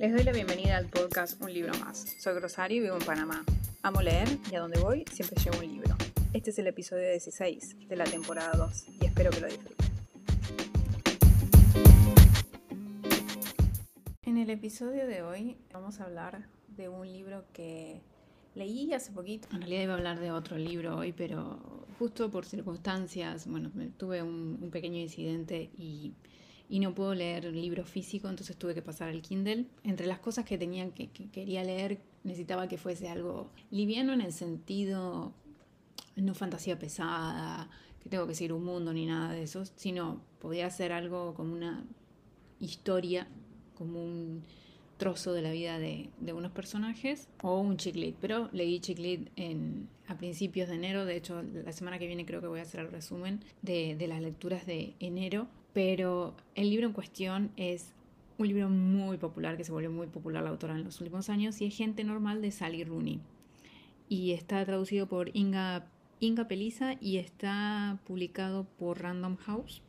Les 0.00 0.10
doy 0.10 0.22
la 0.22 0.32
bienvenida 0.32 0.78
al 0.78 0.86
podcast 0.86 1.38
Un 1.42 1.52
libro 1.52 1.74
más. 1.80 2.16
Soy 2.18 2.38
Rosario 2.38 2.78
y 2.78 2.80
vivo 2.80 2.96
en 2.96 3.04
Panamá. 3.04 3.44
Amo 3.82 4.00
leer 4.00 4.26
y 4.50 4.54
a 4.54 4.60
donde 4.60 4.80
voy 4.80 5.04
siempre 5.12 5.38
llevo 5.44 5.58
un 5.58 5.70
libro. 5.70 5.94
Este 6.32 6.48
es 6.48 6.58
el 6.58 6.68
episodio 6.68 7.06
16 7.10 7.86
de 7.86 7.96
la 7.96 8.04
temporada 8.04 8.50
2 8.56 8.84
y 8.98 9.04
espero 9.04 9.30
que 9.30 9.40
lo 9.40 9.46
disfruten. 9.48 9.86
En 14.22 14.38
el 14.38 14.48
episodio 14.48 15.06
de 15.06 15.20
hoy 15.20 15.58
vamos 15.70 16.00
a 16.00 16.04
hablar 16.04 16.46
de 16.68 16.88
un 16.88 17.06
libro 17.06 17.44
que 17.52 18.00
leí 18.54 18.94
hace 18.94 19.12
poquito. 19.12 19.48
En 19.52 19.60
realidad 19.60 19.82
iba 19.82 19.92
a 19.92 19.96
hablar 19.98 20.18
de 20.18 20.30
otro 20.30 20.56
libro 20.56 20.96
hoy, 20.96 21.12
pero 21.12 21.86
justo 21.98 22.30
por 22.30 22.46
circunstancias, 22.46 23.46
bueno, 23.46 23.70
tuve 23.98 24.22
un, 24.22 24.70
pequeño 24.72 24.98
incidente 24.98 25.68
y, 25.76 26.14
no 26.78 26.94
puedo 26.94 27.14
leer 27.14 27.44
libro 27.46 27.84
físico, 27.84 28.28
entonces 28.28 28.56
tuve 28.56 28.74
que 28.74 28.82
pasar 28.82 29.08
al 29.08 29.20
Kindle. 29.22 29.66
Entre 29.82 30.06
las 30.06 30.20
cosas 30.20 30.44
que 30.44 30.56
tenía 30.56 30.88
que, 30.90 31.08
quería 31.08 31.64
leer, 31.64 31.98
necesitaba 32.22 32.68
que 32.68 32.78
fuese 32.78 33.08
algo 33.08 33.50
liviano 33.70 34.12
en 34.12 34.20
el 34.20 34.32
sentido 34.32 35.34
no 36.16 36.34
fantasía 36.34 36.78
pesada, 36.78 37.68
que 38.02 38.08
tengo 38.08 38.26
que 38.26 38.34
seguir 38.34 38.52
un 38.52 38.64
mundo 38.64 38.92
ni 38.92 39.06
nada 39.06 39.32
de 39.32 39.42
eso, 39.42 39.64
sino 39.76 40.20
podía 40.40 40.70
ser 40.70 40.92
algo 40.92 41.34
como 41.34 41.52
una 41.52 41.84
historia, 42.58 43.26
como 43.76 44.02
un 44.02 44.42
trozo 44.96 45.32
de 45.32 45.40
la 45.40 45.50
vida 45.50 45.78
de, 45.78 46.10
unos 46.32 46.52
personajes 46.52 47.28
o 47.42 47.58
un 47.58 47.76
chiclit. 47.76 48.16
Pero 48.20 48.48
leí 48.52 48.80
chiclit 48.80 49.30
en, 49.36 49.88
a 50.06 50.16
principios 50.16 50.68
de 50.68 50.74
enero. 50.74 51.04
De 51.06 51.16
hecho, 51.16 51.42
la 51.42 51.72
semana 51.72 51.98
que 51.98 52.06
viene 52.06 52.26
creo 52.26 52.40
que 52.40 52.46
voy 52.46 52.60
a 52.60 52.62
hacer 52.62 52.80
el 52.80 52.90
resumen 52.90 53.40
de, 53.62 53.96
de 53.96 54.06
las 54.06 54.20
lecturas 54.20 54.66
de 54.66 54.94
enero. 55.00 55.48
Pero 55.72 56.34
el 56.54 56.70
libro 56.70 56.86
en 56.86 56.92
cuestión 56.92 57.52
es 57.56 57.92
un 58.38 58.48
libro 58.48 58.68
muy 58.68 59.18
popular, 59.18 59.56
que 59.56 59.64
se 59.64 59.72
volvió 59.72 59.90
muy 59.90 60.06
popular 60.06 60.42
la 60.42 60.50
autora 60.50 60.74
en 60.74 60.84
los 60.84 61.00
últimos 61.00 61.28
años, 61.28 61.60
y 61.60 61.66
es 61.66 61.76
Gente 61.76 62.04
Normal 62.04 62.42
de 62.42 62.50
Sally 62.50 62.84
Rooney. 62.84 63.20
Y 64.08 64.32
está 64.32 64.64
traducido 64.64 65.06
por 65.06 65.30
Inga, 65.36 65.86
Inga 66.20 66.48
Pelisa 66.48 66.96
y 67.00 67.18
está 67.18 67.98
publicado 68.06 68.64
por 68.78 69.00
Random 69.00 69.36
House 69.36 69.82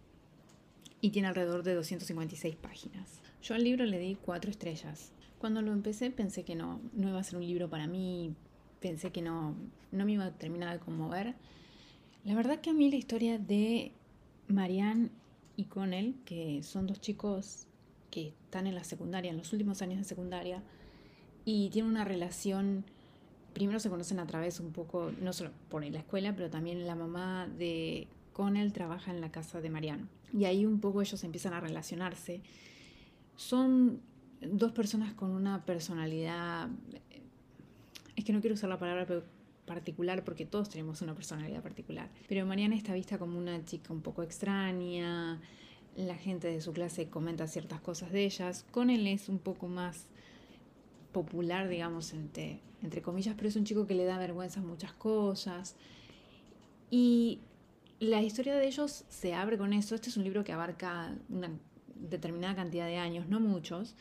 y 1.02 1.10
tiene 1.10 1.28
alrededor 1.28 1.64
de 1.64 1.74
256 1.74 2.56
páginas. 2.56 3.22
Yo 3.42 3.56
al 3.56 3.64
libro 3.64 3.86
le 3.86 3.98
di 3.98 4.16
cuatro 4.16 4.52
estrellas. 4.52 5.12
Cuando 5.40 5.62
lo 5.64 5.74
empecé 5.74 6.12
pensé 6.12 6.44
que 6.44 6.56
no, 6.56 6.80
no 6.94 7.10
iba 7.10 7.20
a 7.20 7.24
ser 7.24 7.38
un 7.38 7.46
libro 7.46 7.70
para 7.70 7.88
mí, 7.88 8.36
pensé 8.80 9.12
que 9.12 9.22
no, 9.22 9.56
no 9.92 10.06
me 10.06 10.14
iba 10.14 10.26
a 10.26 10.32
terminar 10.32 10.72
de 10.72 10.80
conmover. 10.80 11.36
La 12.24 12.36
verdad 12.36 12.62
que 12.62 12.70
a 12.70 12.74
mí 12.74 12.92
la 12.92 12.98
historia 12.98 13.40
de 13.40 13.92
Marianne 14.48 15.10
y 15.62 15.66
Connell, 15.66 16.16
que 16.26 16.62
son 16.64 16.88
dos 16.88 17.00
chicos 17.02 17.68
que 18.10 18.30
están 18.30 18.68
en 18.68 18.76
la 18.76 18.84
secundaria, 18.84 19.32
en 19.32 19.38
los 19.38 19.54
últimos 19.54 19.82
años 19.82 19.98
de 19.98 20.04
secundaria, 20.04 20.62
y 21.46 21.70
tienen 21.70 21.92
una 21.92 22.04
relación, 22.04 22.84
primero 23.54 23.80
se 23.80 23.90
conocen 23.90 24.20
a 24.20 24.28
través 24.28 24.60
un 24.60 24.72
poco, 24.72 25.12
no 25.22 25.34
solo 25.34 25.52
por 25.70 25.84
la 25.84 26.00
escuela, 26.00 26.36
pero 26.36 26.50
también 26.50 26.86
la 26.86 26.96
mamá 26.96 27.48
de 27.48 28.08
Connell 28.34 28.74
trabaja 28.74 29.12
en 29.12 29.22
la 29.22 29.32
casa 29.32 29.62
de 29.62 29.70
Marianne. 29.70 30.06
Y 30.34 30.46
ahí 30.46 30.66
un 30.66 30.80
poco 30.80 31.02
ellos 31.02 31.24
empiezan 31.24 31.54
a 31.54 31.60
relacionarse 31.60 32.42
son 33.42 34.00
dos 34.40 34.72
personas 34.72 35.14
con 35.14 35.32
una 35.32 35.66
personalidad, 35.66 36.70
es 38.16 38.24
que 38.24 38.34
no 38.34 38.40
quiero 38.40 38.54
usar 38.54 38.70
la 38.70 38.78
palabra 38.78 39.08
particular 39.74 40.24
porque 40.24 40.46
todos 40.46 40.70
tenemos 40.70 41.02
una 41.02 41.16
personalidad 41.16 41.62
particular, 41.62 42.10
pero 42.28 42.46
Mariana 42.46 42.76
está 42.76 42.94
vista 42.94 43.18
como 43.18 43.38
una 43.38 43.64
chica 43.64 43.94
un 43.94 44.02
poco 44.02 44.22
extraña, 44.24 45.40
la 45.96 46.16
gente 46.16 46.48
de 46.48 46.60
su 46.62 46.74
clase 46.74 47.10
comenta 47.10 47.48
ciertas 47.48 47.80
cosas 47.82 48.12
de 48.12 48.26
ellas, 48.26 48.66
con 48.72 48.90
él 48.90 49.08
es 49.08 49.30
un 49.30 49.40
poco 49.40 49.68
más 49.68 50.08
popular, 51.12 51.68
digamos, 51.68 52.14
entre, 52.14 52.60
entre 52.82 53.02
comillas, 53.02 53.36
pero 53.36 53.50
es 53.50 53.56
un 53.56 53.66
chico 53.66 53.86
que 53.88 53.96
le 53.96 54.06
da 54.06 54.18
vergüenza 54.18 54.62
muchas 54.62 54.94
cosas. 54.94 55.76
Y 56.90 57.40
la 58.00 58.22
historia 58.22 58.56
de 58.56 58.68
ellos 58.68 59.06
se 59.10 59.34
abre 59.34 59.58
con 59.58 59.74
eso. 59.74 59.96
Este 59.96 60.10
es 60.10 60.18
un 60.18 60.24
libro 60.24 60.44
que 60.44 60.54
abarca 60.54 61.16
una 61.30 61.52
determinada 61.96 62.56
cantidad 62.56 62.86
de 62.86 62.98
años, 62.98 63.28
no 63.28 63.40
muchos, 63.40 63.96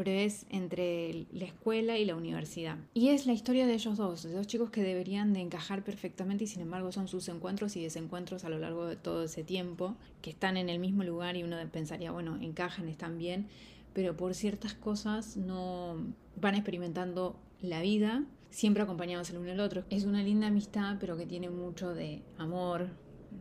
pero 0.00 0.12
es 0.12 0.46
entre 0.48 1.26
la 1.30 1.44
escuela 1.44 1.98
y 1.98 2.06
la 2.06 2.16
universidad. 2.16 2.78
Y 2.94 3.10
es 3.10 3.26
la 3.26 3.34
historia 3.34 3.66
de 3.66 3.74
ellos 3.74 3.98
dos, 3.98 4.22
de 4.22 4.32
dos 4.32 4.46
chicos 4.46 4.70
que 4.70 4.82
deberían 4.82 5.34
de 5.34 5.40
encajar 5.40 5.84
perfectamente 5.84 6.44
y 6.44 6.46
sin 6.46 6.62
embargo 6.62 6.90
son 6.90 7.06
sus 7.06 7.28
encuentros 7.28 7.76
y 7.76 7.82
desencuentros 7.82 8.46
a 8.46 8.48
lo 8.48 8.58
largo 8.58 8.86
de 8.86 8.96
todo 8.96 9.24
ese 9.24 9.44
tiempo, 9.44 9.96
que 10.22 10.30
están 10.30 10.56
en 10.56 10.70
el 10.70 10.78
mismo 10.78 11.04
lugar 11.04 11.36
y 11.36 11.42
uno 11.42 11.58
pensaría, 11.70 12.12
bueno, 12.12 12.38
encajan, 12.40 12.88
están 12.88 13.18
bien, 13.18 13.48
pero 13.92 14.16
por 14.16 14.34
ciertas 14.34 14.72
cosas 14.72 15.36
no 15.36 15.96
van 16.40 16.54
experimentando 16.54 17.36
la 17.60 17.82
vida, 17.82 18.24
siempre 18.48 18.82
acompañados 18.82 19.28
el 19.28 19.36
uno 19.36 19.52
al 19.52 19.60
otro. 19.60 19.84
Es 19.90 20.04
una 20.04 20.22
linda 20.22 20.46
amistad, 20.46 20.96
pero 20.98 21.18
que 21.18 21.26
tiene 21.26 21.50
mucho 21.50 21.92
de 21.92 22.22
amor, 22.38 22.88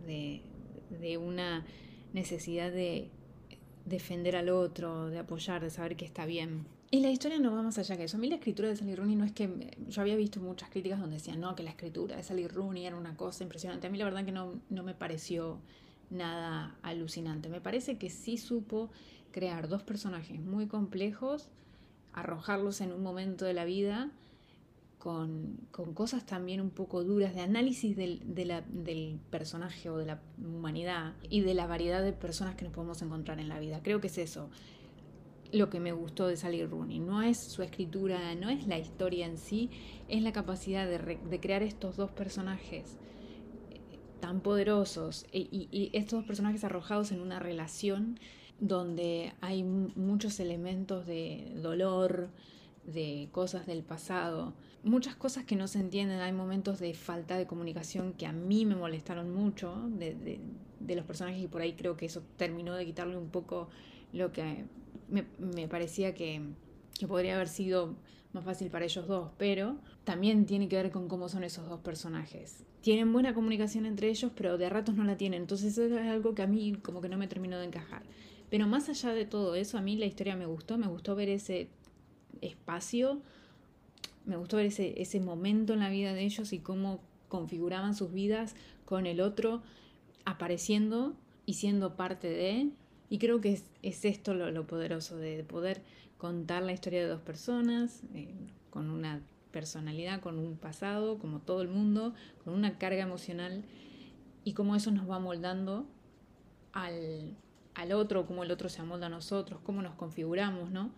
de, 0.05 0.41
de 0.99 1.17
una 1.17 1.65
necesidad 2.11 2.69
de 2.69 3.11
defender 3.89 4.35
al 4.35 4.49
otro, 4.49 5.09
de 5.09 5.19
apoyar, 5.19 5.61
de 5.61 5.69
saber 5.69 5.95
que 5.95 6.05
está 6.05 6.25
bien. 6.25 6.65
Y 6.91 7.01
la 7.01 7.11
historia 7.11 7.39
no 7.39 7.53
va 7.53 7.61
más 7.61 7.77
allá 7.77 7.97
que 7.97 8.05
eso. 8.05 8.17
A 8.17 8.19
mí 8.19 8.29
la 8.29 8.35
escritura 8.35 8.69
de 8.69 8.75
Sally 8.75 8.95
Rooney 8.95 9.15
no 9.15 9.25
es 9.25 9.31
que... 9.31 9.77
Yo 9.87 10.01
había 10.01 10.15
visto 10.15 10.39
muchas 10.39 10.69
críticas 10.69 10.99
donde 10.99 11.17
decían, 11.17 11.39
no, 11.39 11.55
que 11.55 11.63
la 11.63 11.69
escritura 11.69 12.15
de 12.15 12.23
Sally 12.23 12.47
Rooney 12.47 12.85
era 12.85 12.95
una 12.95 13.15
cosa 13.15 13.43
impresionante. 13.43 13.87
A 13.87 13.89
mí 13.89 13.97
la 13.97 14.05
verdad 14.05 14.25
que 14.25 14.31
no, 14.31 14.59
no 14.69 14.83
me 14.83 14.95
pareció 14.95 15.59
nada 16.09 16.75
alucinante. 16.81 17.49
Me 17.49 17.61
parece 17.61 17.97
que 17.97 18.09
sí 18.09 18.37
supo 18.37 18.89
crear 19.31 19.67
dos 19.67 19.83
personajes 19.83 20.39
muy 20.39 20.67
complejos, 20.67 21.49
arrojarlos 22.13 22.81
en 22.81 22.91
un 22.91 23.03
momento 23.03 23.45
de 23.45 23.53
la 23.53 23.65
vida 23.65 24.09
con, 24.99 25.57
cosas 25.93 26.25
también 26.25 26.59
un 26.59 26.69
poco 26.69 27.03
duras 27.03 27.33
de 27.33 27.41
análisis 27.41 27.95
del, 27.95 28.21
del, 28.35 29.19
personaje 29.29 29.89
o 29.89 29.97
de 29.97 30.05
la 30.05 30.21
humanidad 30.37 31.13
y 31.29 31.41
de 31.41 31.53
la 31.53 31.65
variedad 31.65 32.03
de 32.03 32.11
personas 32.11 32.55
que 32.55 32.65
nos 32.65 32.73
podemos 32.73 33.01
encontrar 33.01 33.39
en 33.39 33.47
la 33.47 33.59
vida. 33.59 33.81
Creo 33.81 34.01
que 34.01 34.07
es 34.07 34.17
eso 34.17 34.49
lo 35.51 35.69
que 35.69 35.79
me 35.79 35.93
gustó 35.93 36.27
de 36.27 36.37
Sally 36.37 36.65
Rooney. 36.65 36.99
No 36.99 37.21
es 37.21 37.37
su 37.37 37.63
escritura, 37.63 38.35
no 38.35 38.49
es 38.49 38.67
la 38.67 38.77
historia 38.77 39.25
en 39.25 39.37
sí, 39.37 39.69
es 40.07 40.21
la 40.21 40.31
capacidad 40.31 40.87
de, 40.87 41.39
crear 41.39 41.63
estos 41.63 41.95
dos 41.95 42.11
personajes 42.11 42.97
eh, 43.71 43.79
tan 44.19 44.41
poderosos 44.41 45.25
e, 45.31 45.39
y, 45.39 45.69
y, 45.71 45.89
estos 45.93 46.19
dos 46.19 46.27
personajes 46.27 46.63
arrojados 46.63 47.11
en 47.11 47.21
una 47.21 47.39
relación 47.39 48.19
donde 48.59 49.33
hay 49.39 49.63
muchos 49.63 50.39
elementos 50.39 51.05
de 51.07 51.51
dolor, 51.55 52.29
de 52.85 53.29
cosas 53.31 53.65
del 53.65 53.83
pasado, 53.83 54.53
muchas 54.83 55.15
cosas 55.15 55.45
que 55.45 55.55
no 55.55 55.67
se 55.67 55.79
entienden, 55.79 56.19
hay 56.19 56.31
momentos 56.31 56.79
de 56.79 56.93
falta 56.93 57.37
de 57.37 57.45
comunicación 57.45 58.13
que 58.13 58.25
a 58.25 58.31
mí 58.31 58.65
me 58.65 58.75
molestaron 58.75 59.33
mucho 59.33 59.75
de, 59.89 60.39
los 60.87 61.05
personajes 61.05 61.43
y 61.43 61.47
por 61.47 61.61
ahí 61.61 61.73
creo 61.73 61.97
que 61.97 62.05
eso 62.05 62.23
terminó 62.37 62.75
de 62.75 62.85
quitarle 62.85 63.17
un 63.17 63.29
poco 63.29 63.69
lo 64.13 64.31
que 64.31 64.65
me, 65.09 65.67
parecía 65.67 66.13
que, 66.13 66.41
que 66.97 67.07
podría 67.07 67.35
haber 67.35 67.47
sido 67.47 67.95
más 68.33 68.43
fácil 68.43 68.69
para 68.69 68.85
ellos 68.85 69.07
dos, 69.07 69.31
pero 69.37 69.77
también 70.03 70.45
tiene 70.45 70.67
que 70.67 70.75
ver 70.75 70.91
con 70.91 71.07
cómo 71.07 71.29
son 71.29 71.43
esos 71.43 71.67
dos 71.67 71.79
personajes. 71.81 72.63
Tienen 72.81 73.11
buena 73.11 73.33
comunicación 73.33 73.85
entre 73.85 74.09
ellos, 74.09 74.31
pero 74.35 74.57
de 74.57 74.69
ratos 74.69 74.95
no 74.95 75.03
la 75.03 75.17
tienen, 75.17 75.41
entonces 75.41 75.77
eso 75.77 75.99
es 75.99 76.07
algo 76.07 76.33
que 76.33 76.43
a 76.43 76.47
mí 76.47 76.75
como 76.81 77.01
que 77.01 77.09
no 77.09 77.17
me 77.17 77.27
terminó 77.27 77.59
de 77.59 77.65
encajar. 77.65 78.03
Pero 78.49 78.67
más 78.67 78.89
allá 78.89 79.13
de 79.13 79.25
todo 79.25 79.55
eso, 79.55 79.77
a 79.77 79.81
mí 79.81 79.95
la 79.97 80.05
historia 80.05 80.35
me 80.35 80.45
gustó, 80.45 80.77
me 80.77 80.87
gustó 80.87 81.15
ver 81.15 81.29
ese 81.29 81.69
espacio. 82.41 83.21
Me 84.25 84.37
gustó 84.37 84.57
ver 84.57 84.67
ese, 84.67 85.01
ese 85.01 85.19
momento 85.19 85.73
en 85.73 85.79
la 85.79 85.89
vida 85.89 86.13
de 86.13 86.23
ellos 86.23 86.53
y 86.53 86.59
cómo 86.59 87.01
configuraban 87.27 87.95
sus 87.95 88.11
vidas 88.11 88.55
con 88.85 89.05
el 89.05 89.21
otro 89.21 89.61
apareciendo 90.25 91.15
y 91.45 91.53
siendo 91.53 91.95
parte 91.95 92.27
de. 92.27 92.69
Y 93.09 93.17
creo 93.17 93.41
que 93.41 93.59
es, 93.81 94.05
esto 94.05 94.33
lo, 94.33 94.67
poderoso 94.67 95.17
de, 95.17 95.43
poder 95.43 95.81
contar 96.17 96.63
la 96.63 96.73
historia 96.73 97.01
de 97.01 97.07
dos 97.07 97.21
personas 97.21 98.03
eh, 98.13 98.33
con 98.69 98.89
una 98.89 99.21
personalidad, 99.51 100.19
con 100.19 100.37
un 100.37 100.57
pasado, 100.57 101.17
como 101.17 101.39
todo 101.39 101.61
el 101.61 101.69
mundo, 101.69 102.13
con 102.43 102.53
una 102.53 102.77
carga 102.77 103.01
emocional 103.01 103.63
y 104.43 104.53
cómo 104.53 104.75
eso 104.75 104.91
nos 104.91 105.09
va 105.09 105.17
moldando 105.17 105.87
al, 106.71 107.35
al 107.73 107.91
otro, 107.93 108.27
cómo 108.27 108.43
el 108.43 108.51
otro 108.51 108.69
se 108.69 108.81
amolda 108.81 109.07
a 109.07 109.09
nosotros, 109.09 109.59
cómo 109.63 109.81
nos 109.81 109.95
configuramos, 109.95 110.69
¿no? 110.69 110.91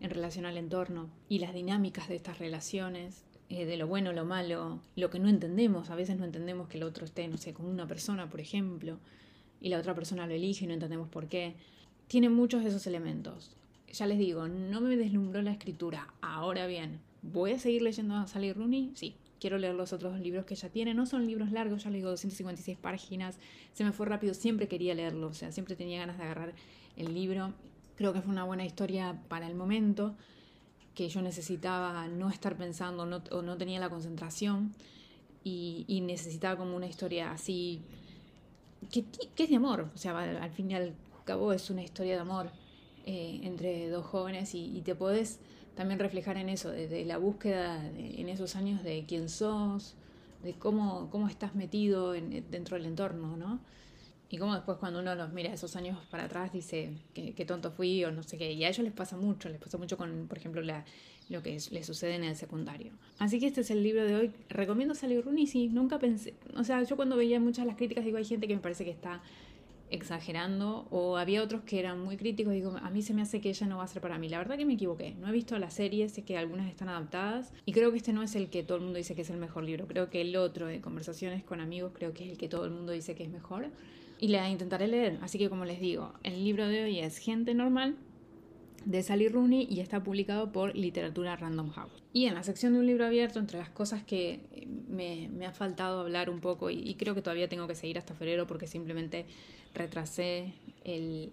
En 0.00 0.10
relación 0.10 0.46
al 0.46 0.58
entorno 0.58 1.08
y 1.28 1.38
las 1.38 1.54
dinámicas 1.54 2.08
de 2.08 2.16
estas 2.16 2.38
relaciones, 2.38 3.24
eh, 3.48 3.66
de 3.66 3.76
lo 3.76 3.86
bueno, 3.86 4.12
lo 4.12 4.24
malo, 4.24 4.80
lo 4.96 5.10
que 5.10 5.18
no 5.18 5.28
entendemos. 5.28 5.90
A 5.90 5.94
veces 5.94 6.16
no 6.16 6.24
entendemos 6.24 6.68
que 6.68 6.78
el 6.78 6.82
otro 6.84 7.04
esté, 7.04 7.28
no 7.28 7.36
sé, 7.36 7.52
con 7.52 7.66
una 7.66 7.86
persona, 7.86 8.28
por 8.28 8.40
ejemplo, 8.40 8.98
y 9.60 9.68
la 9.68 9.78
otra 9.78 9.94
persona 9.94 10.26
lo 10.26 10.34
elige 10.34 10.64
y 10.64 10.68
no 10.68 10.74
entendemos 10.74 11.08
por 11.08 11.28
qué. 11.28 11.54
Tiene 12.06 12.28
muchos 12.28 12.62
de 12.62 12.70
esos 12.70 12.86
elementos. 12.86 13.56
Ya 13.92 14.06
les 14.06 14.18
digo, 14.18 14.48
no 14.48 14.80
me 14.80 14.96
deslumbró 14.96 15.40
la 15.42 15.52
escritura. 15.52 16.12
Ahora 16.20 16.66
bien, 16.66 17.00
¿voy 17.22 17.52
a 17.52 17.58
seguir 17.58 17.82
leyendo 17.82 18.16
a 18.16 18.26
Sally 18.26 18.52
Rooney? 18.52 18.92
Sí, 18.94 19.14
quiero 19.38 19.58
leer 19.58 19.74
los 19.74 19.92
otros 19.92 20.18
libros 20.18 20.46
que 20.46 20.54
ella 20.54 20.70
tiene. 20.70 20.94
No 20.94 21.06
son 21.06 21.26
libros 21.26 21.52
largos, 21.52 21.84
ya 21.84 21.90
les 21.90 22.00
digo, 22.00 22.10
256 22.10 22.78
páginas. 22.78 23.38
Se 23.72 23.84
me 23.84 23.92
fue 23.92 24.06
rápido, 24.06 24.34
siempre 24.34 24.68
quería 24.68 24.94
leerlo, 24.94 25.28
o 25.28 25.34
sea, 25.34 25.52
siempre 25.52 25.76
tenía 25.76 26.00
ganas 26.00 26.18
de 26.18 26.24
agarrar 26.24 26.54
el 26.96 27.14
libro 27.14 27.52
Creo 27.96 28.12
que 28.12 28.20
fue 28.20 28.32
una 28.32 28.44
buena 28.44 28.64
historia 28.64 29.20
para 29.28 29.46
el 29.46 29.54
momento. 29.54 30.14
que 30.94 31.08
yo 31.08 31.22
necesitaba 31.22 32.06
no 32.06 32.30
estar 32.30 32.56
pensando 32.56 33.02
o 33.02 33.42
no 33.42 33.56
tenía 33.56 33.80
la 33.80 33.90
concentración 33.90 34.72
y, 35.44 36.00
necesitaba 36.06 36.56
como 36.56 36.74
una 36.74 36.86
historia 36.86 37.30
así, 37.30 37.82
que, 38.90 39.04
es 39.36 39.50
de 39.50 39.56
amor, 39.56 39.90
o 39.94 39.98
sea, 39.98 40.18
al, 40.18 40.50
fin 40.50 40.70
y 40.70 40.74
al 40.74 40.94
cabo 41.24 41.52
es 41.52 41.70
una 41.70 41.82
historia 41.82 42.14
de 42.14 42.20
amor 42.20 42.50
eh, 43.06 43.40
entre 43.42 43.88
dos 43.90 44.06
jóvenes 44.06 44.54
y, 44.54 44.80
te 44.82 44.94
podés 44.94 45.38
también 45.76 46.00
reflejar 46.00 46.36
en 46.38 46.48
eso, 46.48 46.70
desde 46.70 47.04
la 47.04 47.18
búsqueda 47.18 47.86
en 47.86 48.28
esos 48.28 48.56
años 48.56 48.82
de 48.82 49.04
quién 49.06 49.28
sos, 49.28 49.94
de 50.42 50.54
cómo, 50.54 51.08
cómo 51.10 51.28
estás 51.28 51.54
metido 51.54 52.14
en, 52.14 52.44
dentro 52.50 52.76
del 52.76 52.86
entorno, 52.86 53.36
¿no? 53.36 53.60
Y 54.30 54.38
cómo 54.38 54.54
después 54.54 54.78
cuando 54.78 55.00
uno 55.00 55.14
los 55.14 55.32
mira 55.32 55.52
esos 55.52 55.76
años 55.76 55.98
para 56.10 56.24
atrás 56.24 56.52
dice 56.52 56.90
qué 57.14 57.44
tonto 57.44 57.70
fui 57.70 58.04
o 58.04 58.10
no 58.10 58.22
sé 58.22 58.38
qué. 58.38 58.52
Y 58.52 58.64
a 58.64 58.68
ellos 58.68 58.84
les 58.84 58.92
pasa 58.92 59.16
mucho, 59.16 59.48
les 59.48 59.60
pasa 59.60 59.78
mucho 59.78 59.96
con, 59.96 60.26
por 60.26 60.38
ejemplo, 60.38 60.60
la, 60.62 60.84
lo 61.28 61.42
que 61.42 61.58
le 61.70 61.84
sucede 61.84 62.16
en 62.16 62.24
el 62.24 62.36
secundario. 62.36 62.92
Así 63.18 63.38
que 63.38 63.46
este 63.46 63.62
es 63.62 63.70
el 63.70 63.82
libro 63.82 64.04
de 64.04 64.14
hoy. 64.14 64.32
Recomiendo 64.48 64.94
Sally 64.94 65.20
Rooney, 65.20 65.46
sí, 65.46 65.68
nunca 65.68 65.98
pensé, 65.98 66.34
o 66.56 66.64
sea, 66.64 66.82
yo 66.82 66.96
cuando 66.96 67.16
veía 67.16 67.40
muchas 67.40 67.66
las 67.66 67.76
críticas 67.76 68.04
digo, 68.04 68.18
hay 68.18 68.24
gente 68.24 68.46
que 68.48 68.54
me 68.54 68.60
parece 68.60 68.84
que 68.84 68.90
está 68.90 69.22
exagerando 69.90 70.88
o 70.90 71.18
había 71.18 71.42
otros 71.42 71.62
que 71.62 71.78
eran 71.78 72.00
muy 72.00 72.16
críticos 72.16 72.52
digo, 72.52 72.76
a 72.82 72.90
mí 72.90 73.02
se 73.02 73.14
me 73.14 73.22
hace 73.22 73.40
que 73.40 73.50
ella 73.50 73.66
no 73.66 73.78
va 73.78 73.84
a 73.84 73.88
ser 73.88 74.02
para 74.02 74.18
mí. 74.18 74.28
La 74.28 74.38
verdad 74.38 74.56
que 74.56 74.64
me 74.64 74.74
equivoqué, 74.74 75.14
no 75.20 75.28
he 75.28 75.32
visto 75.32 75.58
la 75.58 75.70
serie, 75.70 76.08
sé 76.08 76.22
que 76.22 76.36
algunas 76.36 76.68
están 76.68 76.88
adaptadas 76.88 77.52
y 77.64 77.72
creo 77.72 77.90
que 77.92 77.98
este 77.98 78.12
no 78.12 78.22
es 78.22 78.34
el 78.34 78.48
que 78.48 78.62
todo 78.62 78.78
el 78.78 78.84
mundo 78.84 78.98
dice 78.98 79.14
que 79.14 79.22
es 79.22 79.30
el 79.30 79.36
mejor 79.36 79.62
libro, 79.64 79.86
creo 79.86 80.10
que 80.10 80.20
el 80.20 80.36
otro 80.36 80.66
de 80.66 80.80
conversaciones 80.80 81.44
con 81.44 81.60
amigos 81.60 81.92
creo 81.94 82.12
que 82.12 82.24
es 82.24 82.30
el 82.30 82.38
que 82.38 82.48
todo 82.48 82.64
el 82.64 82.72
mundo 82.72 82.92
dice 82.92 83.14
que 83.14 83.24
es 83.24 83.30
mejor 83.30 83.68
y 84.24 84.28
la 84.28 84.48
intentaré 84.48 84.88
leer, 84.88 85.18
así 85.20 85.36
que 85.36 85.50
como 85.50 85.66
les 85.66 85.80
digo, 85.80 86.14
el 86.22 86.42
libro 86.44 86.66
de 86.66 86.82
hoy 86.82 86.98
es 86.98 87.18
Gente 87.18 87.52
Normal 87.52 87.94
de 88.86 89.02
Sally 89.02 89.28
Rooney 89.28 89.66
y 89.70 89.80
está 89.80 90.02
publicado 90.02 90.50
por 90.50 90.74
Literatura 90.74 91.36
Random 91.36 91.68
House. 91.68 92.02
Y 92.14 92.24
en 92.24 92.32
la 92.32 92.42
sección 92.42 92.72
de 92.72 92.78
un 92.78 92.86
libro 92.86 93.04
abierto, 93.04 93.38
entre 93.38 93.58
las 93.58 93.68
cosas 93.68 94.02
que 94.02 94.66
me, 94.88 95.28
ha 95.44 95.52
faltado 95.52 96.00
hablar 96.00 96.30
un 96.30 96.40
poco, 96.40 96.70
y, 96.70 96.94
creo 96.94 97.14
que 97.14 97.20
todavía 97.20 97.50
tengo 97.50 97.66
que 97.66 97.74
seguir 97.74 97.98
hasta 97.98 98.14
febrero 98.14 98.46
porque 98.46 98.66
simplemente 98.66 99.26
retrasé 99.74 100.54
el, 100.84 101.30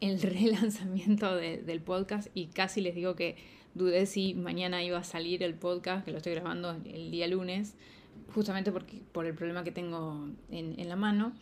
el 0.00 0.22
relanzamiento 0.22 1.36
del 1.36 1.82
podcast 1.82 2.28
y 2.34 2.46
casi 2.46 2.80
les 2.80 2.94
digo 2.94 3.14
que 3.14 3.36
dudé 3.74 4.06
si 4.06 4.32
mañana 4.32 4.82
iba 4.82 4.96
a 4.96 5.04
salir 5.04 5.42
el 5.42 5.52
podcast, 5.52 6.06
que 6.06 6.12
lo 6.12 6.16
estoy 6.16 6.32
grabando 6.32 6.74
el 6.86 7.10
día 7.10 7.28
lunes, 7.28 7.74
justamente 8.34 8.72
porque, 8.72 9.02
por 9.12 9.26
el 9.26 9.34
problema 9.34 9.64
que 9.64 9.70
tengo 9.70 10.30
en, 10.50 10.80
en 10.80 10.88
la 10.88 10.96
mano 10.96 11.34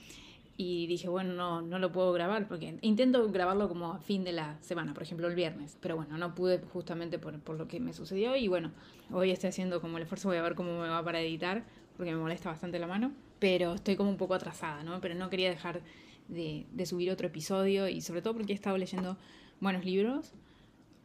y 0.61 0.89
dije, 0.89 1.09
bueno, 1.09 1.35
no, 1.35 1.63
no 1.63 1.79
lo 1.79 1.93
puedo 1.93 2.13
grabar 2.13 2.49
porque 2.49 2.79
intento 2.83 3.31
grabarlo 3.31 3.69
como 3.69 3.93
a 3.93 4.01
fin 4.01 4.25
de 4.25 4.33
la 4.33 4.61
semana, 4.61 4.93
por 4.93 5.05
ejemplo 5.05 5.29
el 5.29 5.37
viernes, 5.37 5.79
pero 5.81 5.95
bueno, 5.95 6.19
no 6.19 6.35
pude 6.35 6.59
justamente 6.59 7.21
por, 7.21 7.39
por 7.39 7.57
lo 7.57 7.69
que 7.69 7.79
me 7.79 7.93
sucedió 7.93 8.35
y 8.35 8.49
bueno, 8.49 8.73
hoy 9.13 9.31
estoy 9.31 9.51
haciendo 9.51 9.81
como 9.81 9.99
el 9.99 10.03
esfuerzo, 10.03 10.29
voy 10.29 10.37
a 10.37 10.43
ver 10.43 10.57
cómo 10.57 10.81
me 10.83 10.89
va 10.89 11.03
para 11.05 11.21
editar 11.21 11.65
porque 11.97 12.11
me 12.11 12.19
molesta 12.19 12.51
bastante 12.51 12.81
la 12.81 12.89
mano, 12.89 13.13
pero 13.39 13.75
estoy 13.75 13.95
como 13.95 14.11
un 14.11 14.17
poco 14.17 14.35
atrasada, 14.35 14.83
¿no? 14.83 15.01
Pero 15.01 15.15
no 15.15 15.31
quería 15.31 15.49
dejar 15.49 15.81
de, 16.27 16.67
de 16.73 16.87
subir 16.87 17.13
otro 17.13 17.29
episodio 17.29 17.89
y 17.89 18.01
sobre 18.01 18.21
todo 18.21 18.35
porque 18.35 18.51
he 18.51 18.57
estado 18.57 18.77
leyendo 18.79 19.17
buenos 19.61 19.85
libros. 19.85 20.33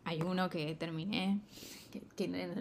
Hay 0.04 0.20
uno 0.24 0.50
que 0.50 0.74
terminé, 0.74 1.40
que, 1.92 2.02
que 2.16 2.52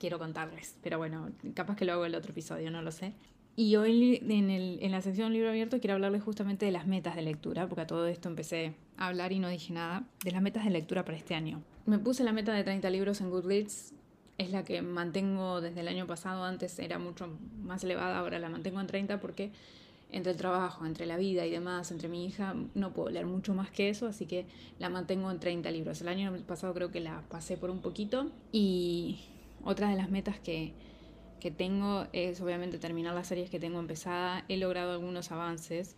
quiero 0.00 0.18
contarles, 0.18 0.74
pero 0.82 0.96
bueno, 0.96 1.30
capaz 1.54 1.76
que 1.76 1.84
lo 1.84 1.92
hago 1.92 2.06
el 2.06 2.14
otro 2.14 2.32
episodio, 2.32 2.70
no 2.70 2.80
lo 2.80 2.92
sé. 2.92 3.12
Y 3.56 3.76
hoy 3.76 4.20
en, 4.28 4.50
el, 4.50 4.78
en 4.82 4.90
la 4.90 5.00
sección 5.00 5.32
Libro 5.32 5.48
Abierto 5.48 5.78
quiero 5.78 5.94
hablarles 5.94 6.22
justamente 6.24 6.66
de 6.66 6.72
las 6.72 6.88
metas 6.88 7.14
de 7.14 7.22
lectura, 7.22 7.68
porque 7.68 7.82
a 7.82 7.86
todo 7.86 8.06
esto 8.08 8.28
empecé 8.28 8.74
a 8.96 9.06
hablar 9.06 9.30
y 9.30 9.38
no 9.38 9.48
dije 9.48 9.72
nada, 9.72 10.02
de 10.24 10.32
las 10.32 10.42
metas 10.42 10.64
de 10.64 10.70
lectura 10.70 11.04
para 11.04 11.16
este 11.16 11.36
año. 11.36 11.62
Me 11.86 11.98
puse 11.98 12.24
la 12.24 12.32
meta 12.32 12.52
de 12.52 12.64
30 12.64 12.90
libros 12.90 13.20
en 13.20 13.30
Goodreads, 13.30 13.92
es 14.38 14.50
la 14.50 14.64
que 14.64 14.82
mantengo 14.82 15.60
desde 15.60 15.80
el 15.80 15.88
año 15.88 16.06
pasado, 16.06 16.42
antes 16.42 16.76
era 16.80 16.98
mucho 16.98 17.28
más 17.62 17.84
elevada, 17.84 18.18
ahora 18.18 18.40
la 18.40 18.48
mantengo 18.48 18.80
en 18.80 18.88
30 18.88 19.20
porque 19.20 19.52
entre 20.10 20.32
el 20.32 20.38
trabajo, 20.38 20.84
entre 20.84 21.06
la 21.06 21.16
vida 21.16 21.46
y 21.46 21.50
demás, 21.50 21.92
entre 21.92 22.08
mi 22.08 22.26
hija, 22.26 22.56
no 22.74 22.92
puedo 22.92 23.10
leer 23.10 23.26
mucho 23.26 23.54
más 23.54 23.70
que 23.70 23.88
eso, 23.88 24.08
así 24.08 24.26
que 24.26 24.46
la 24.80 24.88
mantengo 24.88 25.30
en 25.30 25.38
30 25.38 25.70
libros. 25.70 26.00
El 26.00 26.08
año 26.08 26.32
pasado 26.46 26.74
creo 26.74 26.90
que 26.90 27.00
la 27.00 27.22
pasé 27.28 27.56
por 27.56 27.70
un 27.70 27.80
poquito 27.80 28.30
y 28.50 29.20
otra 29.64 29.88
de 29.90 29.96
las 29.96 30.10
metas 30.10 30.40
que 30.40 30.72
que 31.40 31.50
tengo 31.50 32.06
es 32.12 32.40
obviamente 32.40 32.78
terminar 32.78 33.14
las 33.14 33.28
series 33.28 33.50
que 33.50 33.60
tengo 33.60 33.78
empezada. 33.78 34.44
He 34.48 34.56
logrado 34.56 34.92
algunos 34.92 35.30
avances. 35.30 35.96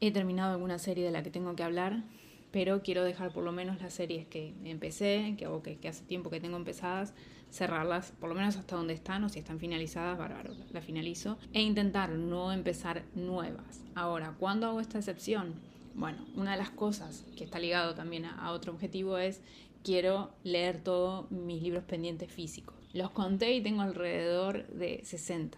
He 0.00 0.10
terminado 0.12 0.52
alguna 0.52 0.78
serie 0.78 1.04
de 1.04 1.10
la 1.10 1.22
que 1.22 1.30
tengo 1.30 1.54
que 1.56 1.62
hablar, 1.62 2.04
pero 2.50 2.82
quiero 2.82 3.04
dejar 3.04 3.32
por 3.32 3.44
lo 3.44 3.52
menos 3.52 3.80
las 3.80 3.94
series 3.94 4.26
que 4.26 4.54
empecé, 4.64 5.34
que, 5.36 5.46
o 5.46 5.62
que, 5.62 5.76
que 5.76 5.88
hace 5.88 6.04
tiempo 6.04 6.30
que 6.30 6.40
tengo 6.40 6.56
empezadas, 6.56 7.14
cerrarlas, 7.50 8.12
por 8.20 8.28
lo 8.28 8.34
menos 8.34 8.56
hasta 8.56 8.76
donde 8.76 8.94
están, 8.94 9.24
o 9.24 9.28
si 9.28 9.38
están 9.38 9.58
finalizadas, 9.58 10.16
bárbaro, 10.18 10.54
la 10.70 10.80
finalizo, 10.80 11.38
e 11.52 11.60
intentar 11.60 12.10
no 12.10 12.52
empezar 12.52 13.04
nuevas. 13.14 13.82
Ahora, 13.94 14.34
¿cuándo 14.38 14.66
hago 14.66 14.80
esta 14.80 14.98
excepción? 14.98 15.54
Bueno, 15.94 16.24
una 16.36 16.52
de 16.52 16.58
las 16.58 16.70
cosas 16.70 17.24
que 17.36 17.42
está 17.42 17.58
ligado 17.58 17.94
también 17.94 18.24
a, 18.24 18.38
a 18.38 18.52
otro 18.52 18.72
objetivo 18.72 19.18
es 19.18 19.40
quiero 19.88 20.28
leer 20.44 20.82
todos 20.82 21.30
mis 21.30 21.62
libros 21.62 21.82
pendientes 21.82 22.30
físicos. 22.30 22.76
Los 22.92 23.10
conté 23.10 23.54
y 23.54 23.62
tengo 23.62 23.80
alrededor 23.80 24.66
de 24.66 25.00
60, 25.02 25.56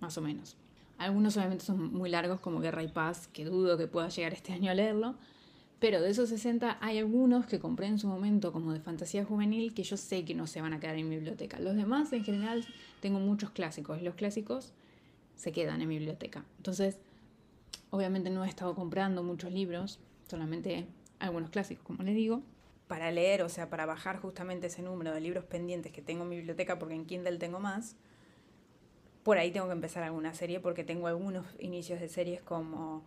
más 0.00 0.18
o 0.18 0.20
menos. 0.20 0.56
Algunos 0.98 1.36
obviamente 1.36 1.64
son 1.64 1.94
muy 1.94 2.10
largos, 2.10 2.40
como 2.40 2.58
Guerra 2.58 2.82
y 2.82 2.88
Paz, 2.88 3.28
que 3.28 3.44
dudo 3.44 3.78
que 3.78 3.86
pueda 3.86 4.08
llegar 4.08 4.32
este 4.32 4.52
año 4.52 4.72
a 4.72 4.74
leerlo. 4.74 5.14
Pero 5.78 6.00
de 6.00 6.10
esos 6.10 6.28
60 6.30 6.78
hay 6.80 6.98
algunos 6.98 7.46
que 7.46 7.60
compré 7.60 7.86
en 7.86 8.00
su 8.00 8.08
momento 8.08 8.52
como 8.52 8.72
de 8.72 8.80
fantasía 8.80 9.24
juvenil 9.24 9.74
que 9.74 9.84
yo 9.84 9.96
sé 9.96 10.24
que 10.24 10.34
no 10.34 10.48
se 10.48 10.60
van 10.60 10.72
a 10.72 10.80
quedar 10.80 10.96
en 10.96 11.08
mi 11.08 11.14
biblioteca. 11.14 11.60
Los 11.60 11.76
demás 11.76 12.12
en 12.12 12.24
general 12.24 12.66
tengo 12.98 13.20
muchos 13.20 13.50
clásicos 13.50 14.00
y 14.00 14.02
los 14.02 14.16
clásicos 14.16 14.72
se 15.36 15.52
quedan 15.52 15.80
en 15.82 15.88
mi 15.88 15.98
biblioteca. 15.98 16.44
Entonces, 16.56 16.98
obviamente 17.90 18.28
no 18.28 18.44
he 18.44 18.48
estado 18.48 18.74
comprando 18.74 19.22
muchos 19.22 19.52
libros, 19.52 20.00
solamente 20.26 20.88
algunos 21.20 21.50
clásicos, 21.50 21.84
como 21.84 22.02
les 22.02 22.16
digo 22.16 22.42
para 22.92 23.10
leer, 23.10 23.40
o 23.40 23.48
sea, 23.48 23.70
para 23.70 23.86
bajar 23.86 24.18
justamente 24.18 24.66
ese 24.66 24.82
número 24.82 25.14
de 25.14 25.20
libros 25.22 25.46
pendientes 25.46 25.92
que 25.92 26.02
tengo 26.02 26.24
en 26.24 26.28
mi 26.28 26.36
biblioteca, 26.36 26.78
porque 26.78 26.94
en 26.94 27.06
Kindle 27.06 27.38
tengo 27.38 27.58
más, 27.58 27.96
por 29.22 29.38
ahí 29.38 29.50
tengo 29.50 29.66
que 29.66 29.72
empezar 29.72 30.02
alguna 30.02 30.34
serie, 30.34 30.60
porque 30.60 30.84
tengo 30.84 31.06
algunos 31.06 31.46
inicios 31.58 32.00
de 32.00 32.10
series 32.10 32.42
como 32.42 33.02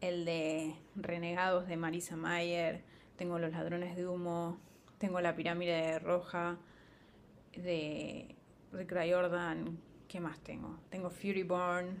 el 0.00 0.24
de 0.24 0.74
Renegados 0.96 1.68
de 1.68 1.76
Marisa 1.76 2.16
Mayer, 2.16 2.82
tengo 3.14 3.38
Los 3.38 3.52
Ladrones 3.52 3.94
de 3.94 4.08
Humo, 4.08 4.58
tengo 4.98 5.20
La 5.20 5.36
Pirámide 5.36 6.00
Roja 6.00 6.58
de 7.54 8.34
Rick 8.72 8.90
Riordan, 8.90 9.78
¿qué 10.08 10.18
más 10.18 10.40
tengo? 10.40 10.80
Tengo 10.90 11.10
Fury 11.10 11.44
Born 11.44 11.96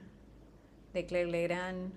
de 0.92 1.06
Claire 1.06 1.30
Legrand 1.30 1.92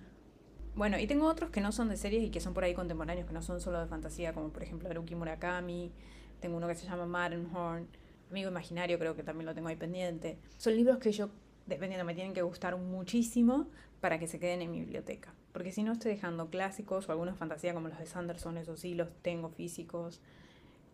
bueno, 0.75 0.97
y 0.97 1.07
tengo 1.07 1.27
otros 1.27 1.49
que 1.49 1.61
no 1.61 1.71
son 1.71 1.89
de 1.89 1.97
series 1.97 2.23
y 2.23 2.29
que 2.29 2.39
son 2.39 2.53
por 2.53 2.63
ahí 2.63 2.73
contemporáneos, 2.73 3.27
que 3.27 3.33
no 3.33 3.41
son 3.41 3.59
solo 3.59 3.79
de 3.79 3.87
fantasía, 3.87 4.33
como 4.33 4.49
por 4.49 4.63
ejemplo 4.63 4.89
Haruki 4.89 5.15
Murakami. 5.15 5.91
Tengo 6.39 6.57
uno 6.57 6.67
que 6.67 6.75
se 6.75 6.85
llama 6.85 7.05
Matterhorn. 7.05 7.87
Amigo 8.29 8.49
Imaginario, 8.49 8.97
creo 8.97 9.15
que 9.15 9.23
también 9.23 9.45
lo 9.45 9.53
tengo 9.53 9.67
ahí 9.67 9.75
pendiente. 9.75 10.37
Son 10.57 10.73
libros 10.75 10.99
que 10.99 11.11
yo, 11.11 11.29
dependiendo, 11.65 12.05
me 12.05 12.15
tienen 12.15 12.33
que 12.33 12.41
gustar 12.41 12.77
muchísimo 12.77 13.67
para 13.99 14.17
que 14.17 14.27
se 14.27 14.39
queden 14.39 14.61
en 14.61 14.71
mi 14.71 14.79
biblioteca. 14.79 15.33
Porque 15.51 15.73
si 15.73 15.83
no, 15.83 15.91
estoy 15.91 16.13
dejando 16.13 16.49
clásicos 16.49 17.09
o 17.09 17.11
algunos 17.11 17.37
fantasía 17.37 17.73
como 17.73 17.89
los 17.89 17.99
de 17.99 18.05
Sanderson, 18.05 18.57
esos 18.57 18.79
sí 18.79 18.95
los 18.95 19.09
tengo 19.21 19.49
físicos. 19.49 20.21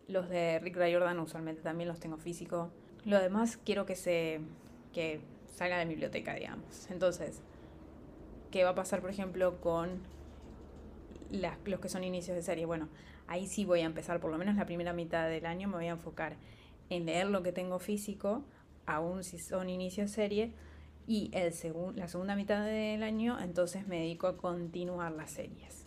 Los 0.08 0.28
de 0.28 0.58
Rick 0.58 0.76
Riordan 0.76 1.20
usualmente 1.20 1.62
también 1.62 1.88
los 1.88 2.00
tengo 2.00 2.16
físicos. 2.16 2.70
Lo 3.04 3.20
demás 3.20 3.56
quiero 3.56 3.86
que 3.86 3.94
se 3.94 4.40
que 4.92 5.20
salga 5.54 5.78
de 5.78 5.86
mi 5.86 5.94
biblioteca, 5.94 6.34
digamos. 6.34 6.90
Entonces, 6.90 7.42
qué 8.50 8.64
va 8.64 8.70
a 8.70 8.74
pasar, 8.74 9.00
por 9.00 9.10
ejemplo, 9.10 9.60
con 9.60 10.00
los 11.30 11.80
que 11.80 11.88
son 11.88 12.04
inicios 12.04 12.36
de 12.36 12.42
serie. 12.42 12.66
Bueno, 12.66 12.88
ahí 13.26 13.46
sí 13.46 13.64
voy 13.64 13.80
a 13.80 13.84
empezar, 13.84 14.20
por 14.20 14.30
lo 14.30 14.38
menos 14.38 14.56
la 14.56 14.66
primera 14.66 14.92
mitad 14.92 15.28
del 15.28 15.46
año 15.46 15.68
me 15.68 15.76
voy 15.76 15.86
a 15.86 15.92
enfocar 15.92 16.36
en 16.90 17.06
leer 17.06 17.26
lo 17.26 17.42
que 17.42 17.52
tengo 17.52 17.78
físico, 17.78 18.42
aún 18.86 19.24
si 19.24 19.38
son 19.38 19.68
inicios 19.68 20.10
de 20.10 20.14
serie, 20.14 20.52
y 21.06 21.30
el 21.32 21.52
la 21.96 22.08
segunda 22.08 22.36
mitad 22.36 22.64
del 22.64 23.02
año 23.02 23.38
entonces 23.40 23.86
me 23.86 24.00
dedico 24.00 24.26
a 24.26 24.36
continuar 24.36 25.12
las 25.12 25.30
series. 25.30 25.86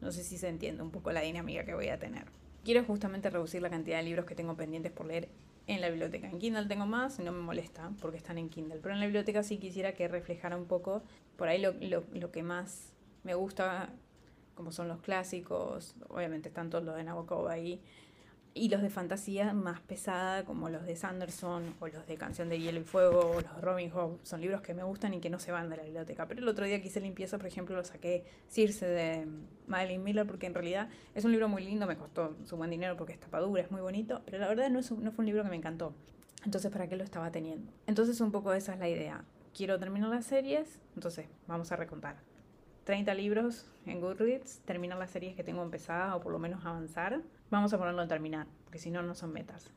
No 0.00 0.12
sé 0.12 0.22
si 0.24 0.38
se 0.38 0.48
entiende 0.48 0.82
un 0.82 0.90
poco 0.90 1.12
la 1.12 1.20
dinámica 1.20 1.64
que 1.64 1.74
voy 1.74 1.88
a 1.88 1.98
tener. 1.98 2.24
Quiero 2.64 2.84
justamente 2.84 3.30
reducir 3.30 3.62
la 3.62 3.70
cantidad 3.70 3.98
de 3.98 4.04
libros 4.04 4.26
que 4.26 4.34
tengo 4.34 4.56
pendientes 4.56 4.92
por 4.92 5.06
leer 5.06 5.28
en 5.66 5.80
la 5.80 5.88
biblioteca. 5.88 6.28
En 6.28 6.38
Kindle 6.38 6.66
tengo 6.66 6.86
más 6.86 7.18
no 7.18 7.32
me 7.32 7.40
molesta 7.40 7.90
porque 8.00 8.16
están 8.16 8.38
en 8.38 8.48
Kindle. 8.48 8.78
Pero 8.80 8.94
en 8.94 9.00
la 9.00 9.06
biblioteca 9.06 9.42
sí 9.42 9.58
quisiera 9.58 9.92
que 9.92 10.08
reflejara 10.08 10.56
un 10.56 10.66
poco 10.66 11.02
por 11.36 11.48
ahí 11.48 11.60
lo, 11.60 11.74
lo, 12.12 12.30
que 12.30 12.42
más 12.42 12.92
me 13.24 13.34
gusta, 13.34 13.90
como 14.54 14.72
son 14.72 14.88
los 14.88 15.00
clásicos. 15.00 15.94
Obviamente 16.08 16.48
están 16.48 16.70
todos 16.70 16.84
los 16.84 16.96
de 16.96 17.04
Nabokov 17.04 17.48
ahí. 17.48 17.80
Y 18.56 18.70
los 18.70 18.80
de 18.80 18.88
fantasía 18.88 19.52
más 19.52 19.80
pesada, 19.80 20.44
como 20.44 20.70
los 20.70 20.86
de 20.86 20.96
Sanderson 20.96 21.74
o 21.78 21.88
los 21.88 22.06
de 22.06 22.16
Canción 22.16 22.48
de 22.48 22.58
Hielo 22.58 22.80
y 22.80 22.84
Fuego 22.84 23.20
o 23.20 23.40
los 23.40 23.54
de 23.54 23.60
Robin 23.60 23.90
Hood, 23.90 24.18
son 24.22 24.40
libros 24.40 24.62
que 24.62 24.72
me 24.72 24.82
gustan 24.82 25.12
y 25.12 25.20
que 25.20 25.28
no 25.28 25.38
se 25.38 25.52
van 25.52 25.68
de 25.68 25.76
la 25.76 25.82
biblioteca. 25.82 26.26
Pero 26.26 26.40
el 26.40 26.48
otro 26.48 26.64
día 26.64 26.80
que 26.80 26.88
hice 26.88 27.00
limpieza, 27.00 27.36
por 27.36 27.46
ejemplo, 27.46 27.76
lo 27.76 27.84
saqué 27.84 28.24
Circe 28.48 28.86
de 28.86 29.26
Madeline 29.66 30.02
Miller 30.02 30.26
porque 30.26 30.46
en 30.46 30.54
realidad 30.54 30.88
es 31.14 31.24
un 31.24 31.32
libro 31.32 31.48
muy 31.48 31.64
lindo, 31.64 31.86
me 31.86 31.96
costó 31.96 32.34
su 32.44 32.56
buen 32.56 32.70
dinero 32.70 32.96
porque 32.96 33.12
es 33.12 33.20
tapadura, 33.20 33.62
es 33.62 33.70
muy 33.70 33.82
bonito, 33.82 34.22
pero 34.24 34.38
la 34.38 34.48
verdad 34.48 34.70
no, 34.70 34.78
es, 34.78 34.90
no 34.90 35.12
fue 35.12 35.22
un 35.22 35.26
libro 35.26 35.42
que 35.42 35.50
me 35.50 35.56
encantó. 35.56 35.94
Entonces, 36.46 36.72
¿para 36.72 36.88
qué 36.88 36.96
lo 36.96 37.04
estaba 37.04 37.30
teniendo? 37.30 37.70
Entonces, 37.86 38.20
un 38.22 38.32
poco 38.32 38.54
esa 38.54 38.72
es 38.72 38.78
la 38.78 38.88
idea. 38.88 39.24
Quiero 39.54 39.78
terminar 39.78 40.08
las 40.08 40.24
series, 40.24 40.80
entonces 40.94 41.26
vamos 41.46 41.72
a 41.72 41.76
recontar. 41.76 42.16
30 42.84 43.12
libros 43.14 43.66
en 43.84 44.00
Goodreads, 44.00 44.60
terminar 44.64 44.96
las 44.96 45.10
series 45.10 45.34
que 45.34 45.42
tengo 45.42 45.62
empezadas 45.62 46.14
o 46.14 46.20
por 46.20 46.32
lo 46.32 46.38
menos 46.38 46.64
avanzar. 46.64 47.20
Vamos 47.50 47.72
a 47.72 47.78
ponerlo 47.78 48.02
en 48.02 48.08
terminar, 48.08 48.46
porque 48.64 48.78
si 48.78 48.90
no, 48.90 49.02
no 49.02 49.14
son 49.14 49.32
metas. 49.32 49.72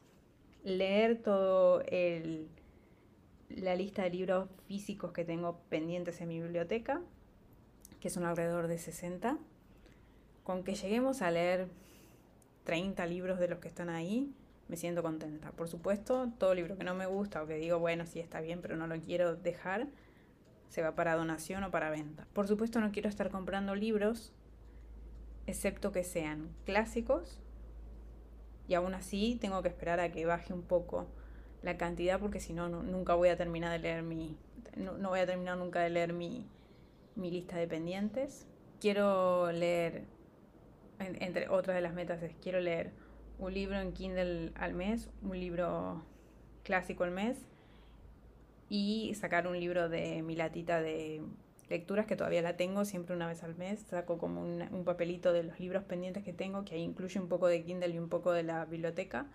Leer 0.63 1.21
todo 1.21 1.81
el, 1.81 2.49
la 3.49 3.75
lista 3.75 4.03
de 4.03 4.09
libros 4.09 4.49
físicos 4.67 5.11
que 5.11 5.25
tengo 5.25 5.59
pendientes 5.69 6.19
en 6.21 6.29
mi 6.29 6.41
biblioteca, 6.41 7.01
que 7.99 8.09
son 8.09 8.25
alrededor 8.25 8.67
de 8.67 8.77
60. 8.77 9.37
Con 10.43 10.63
que 10.63 10.73
lleguemos 10.73 11.21
a 11.21 11.29
leer 11.29 11.67
30 12.63 13.05
libros 13.05 13.39
de 13.39 13.47
los 13.47 13.59
que 13.59 13.67
están 13.67 13.89
ahí, 13.89 14.33
me 14.67 14.77
siento 14.77 15.03
contenta. 15.03 15.51
Por 15.51 15.67
supuesto, 15.67 16.31
todo 16.37 16.53
libro 16.53 16.77
que 16.77 16.83
no 16.83 16.95
me 16.95 17.07
gusta 17.07 17.43
o 17.43 17.47
que 17.47 17.55
digo, 17.55 17.79
bueno, 17.79 18.05
sí 18.05 18.19
está 18.19 18.41
bien, 18.41 18.61
pero 18.61 18.77
no 18.77 18.87
lo 18.87 18.99
quiero 18.99 19.35
dejar, 19.35 19.87
se 20.69 20.81
va 20.81 20.95
para 20.95 21.15
donación 21.15 21.63
o 21.63 21.71
para 21.71 21.89
venta. 21.89 22.27
Por 22.33 22.47
supuesto 22.47 22.79
no 22.79 22.91
quiero 22.91 23.09
estar 23.09 23.29
comprando 23.31 23.75
libros, 23.75 24.31
excepto 25.47 25.91
que 25.91 26.03
sean 26.03 26.49
clásicos, 26.65 27.39
y 28.69 28.75
aún 28.75 28.93
así 28.93 29.37
tengo 29.41 29.63
que 29.63 29.67
esperar 29.67 29.99
a 29.99 30.11
que 30.11 30.27
baje 30.27 30.53
un 30.53 30.61
poco 30.61 31.07
la 31.63 31.75
cantidad 31.75 32.19
porque 32.19 32.39
si 32.39 32.53
no, 32.53 32.69
nunca 32.69 33.15
voy 33.15 33.29
a 33.29 33.35
terminar 33.35 33.71
de 33.71 33.79
leer 33.79 34.03
mi, 34.03 34.37
no, 34.77 35.09
voy 35.09 35.19
a 35.19 35.25
terminar 35.25 35.57
nunca 35.57 35.81
de 35.81 35.89
leer 35.89 36.13
mi, 36.13 36.47
mi 37.15 37.31
lista 37.31 37.57
de 37.57 37.67
pendientes. 37.67 38.47
Quiero 38.79 39.51
leer, 39.51 40.05
entre 40.99 41.49
otras 41.49 41.75
de 41.75 41.81
las 41.81 41.95
metas 41.95 42.21
es, 42.21 42.35
quiero 42.35 42.61
leer 42.61 42.91
un 43.39 43.55
libro 43.55 43.79
en 43.79 43.91
Kindle 43.91 44.51
al 44.53 44.75
mes, 44.75 45.09
un 45.23 45.39
libro 45.39 46.05
clásico 46.63 47.03
al 47.03 47.11
mes 47.11 47.37
y 48.69 49.15
sacar 49.15 49.47
un 49.47 49.59
libro 49.59 49.89
de 49.89 50.21
mi 50.21 50.35
latita 50.35 50.79
de 50.79 51.23
lecturas 51.69 52.05
que 52.05 52.15
todavía 52.15 52.41
la 52.41 52.57
tengo 52.57 52.85
siempre 52.85 53.15
una 53.15 53.27
vez 53.27 53.43
al 53.43 53.55
mes. 53.55 53.81
Saco 53.81 54.17
como 54.17 54.41
un, 54.41 54.83
papelito 54.85 55.33
de 55.33 55.43
los 55.43 55.59
libros 55.59 55.83
pendientes 55.83 56.23
que 56.23 56.33
tengo, 56.33 56.65
que 56.65 56.75
ahí 56.75 56.81
incluye 56.81 57.19
un 57.19 57.27
poco 57.27 57.47
de 57.47 57.63
Kindle 57.63 57.89
y 57.89 57.99
un 57.99 58.09
poco 58.09 58.31
de 58.31 58.43
la 58.43 58.65
biblioteca. 58.65 59.27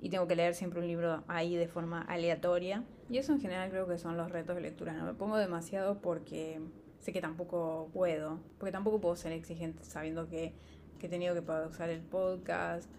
Y 0.00 0.10
tengo 0.10 0.26
que 0.26 0.36
leer 0.36 0.54
siempre 0.54 0.80
un 0.80 0.86
libro 0.86 1.24
ahí 1.26 1.56
de 1.56 1.68
forma 1.68 2.02
aleatoria. 2.02 2.84
Y 3.08 3.18
eso 3.18 3.32
en 3.32 3.40
general 3.40 3.70
creo 3.70 3.86
que 3.86 3.98
son 3.98 4.16
los 4.16 4.30
retos 4.30 4.56
de 4.56 4.62
lectura. 4.62 4.92
No 4.92 5.04
me 5.04 5.14
pongo 5.14 5.38
demasiado 5.38 6.00
porque 6.00 6.60
sé 7.00 7.12
que 7.12 7.20
tampoco 7.20 7.88
puedo. 7.92 8.40
Porque 8.58 8.72
tampoco 8.72 9.00
puedo 9.00 9.16
ser 9.16 9.32
exigente 9.32 9.84
sabiendo 9.84 10.28
que, 10.28 10.52
que 10.98 11.06
he 11.06 11.10
tenido 11.10 11.34
que 11.34 11.42
pausar 11.42 11.88
el 11.88 12.02
podcast 12.02 12.90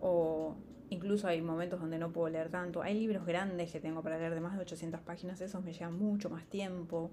o 0.00 0.56
Incluso 0.90 1.26
hay 1.26 1.40
momentos 1.40 1.80
donde 1.80 1.98
no 1.98 2.12
puedo 2.12 2.28
leer 2.28 2.50
tanto. 2.50 2.82
Hay 2.82 2.94
libros 2.94 3.24
grandes 3.26 3.72
que 3.72 3.80
tengo 3.80 4.02
para 4.02 4.18
leer 4.18 4.34
de 4.34 4.40
más 4.40 4.54
de 4.54 4.60
800 4.60 5.00
páginas, 5.00 5.40
esos 5.40 5.62
me 5.64 5.72
llevan 5.72 5.98
mucho 5.98 6.30
más 6.30 6.44
tiempo. 6.46 7.10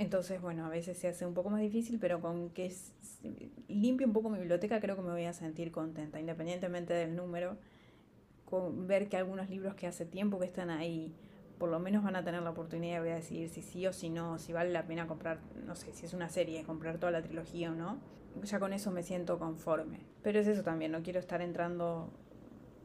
Entonces, 0.00 0.40
bueno, 0.40 0.64
a 0.64 0.70
veces 0.70 0.96
se 0.96 1.08
hace 1.08 1.26
un 1.26 1.34
poco 1.34 1.50
más 1.50 1.60
difícil, 1.60 1.98
pero 2.00 2.22
con 2.22 2.48
que 2.50 2.74
limpie 3.68 4.06
un 4.06 4.14
poco 4.14 4.30
mi 4.30 4.38
biblioteca 4.38 4.80
creo 4.80 4.96
que 4.96 5.02
me 5.02 5.10
voy 5.10 5.26
a 5.26 5.34
sentir 5.34 5.70
contenta, 5.70 6.18
independientemente 6.18 6.94
del 6.94 7.14
número. 7.14 7.58
Con 8.46 8.86
ver 8.86 9.10
que 9.10 9.18
algunos 9.18 9.50
libros 9.50 9.74
que 9.74 9.86
hace 9.86 10.06
tiempo 10.06 10.40
que 10.40 10.46
están 10.46 10.70
ahí, 10.70 11.14
por 11.58 11.68
lo 11.68 11.78
menos 11.78 12.02
van 12.02 12.16
a 12.16 12.24
tener 12.24 12.42
la 12.42 12.48
oportunidad, 12.48 13.02
a 13.02 13.04
decidir 13.04 13.50
si 13.50 13.60
sí 13.60 13.86
o 13.86 13.92
si 13.92 14.08
no, 14.08 14.38
si 14.38 14.54
vale 14.54 14.70
la 14.72 14.86
pena 14.86 15.06
comprar, 15.06 15.38
no 15.66 15.76
sé, 15.76 15.92
si 15.92 16.06
es 16.06 16.14
una 16.14 16.30
serie, 16.30 16.64
comprar 16.64 16.98
toda 16.98 17.12
la 17.12 17.20
trilogía 17.20 17.70
o 17.70 17.74
no 17.74 18.00
ya 18.42 18.58
con 18.58 18.72
eso 18.72 18.90
me 18.90 19.02
siento 19.02 19.38
conforme. 19.38 20.00
Pero 20.22 20.40
es 20.40 20.46
eso 20.46 20.62
también, 20.62 20.92
no 20.92 21.02
quiero 21.02 21.20
estar 21.20 21.42
entrando 21.42 22.10